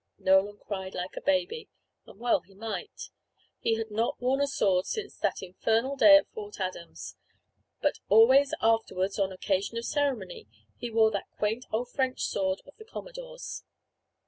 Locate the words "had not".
3.75-4.19